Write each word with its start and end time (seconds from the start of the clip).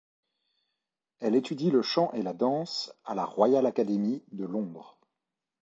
Elle 1.19 1.35
étudie 1.35 1.69
le 1.69 1.83
chant 1.83 2.09
et 2.13 2.23
la 2.23 2.33
danse 2.33 2.91
à 3.05 3.13
la 3.13 3.23
Royal 3.23 3.67
Academy 3.67 4.23
de 4.31 4.45
Londres. 4.45 4.97